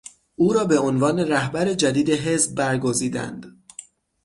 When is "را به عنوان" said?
0.53-1.19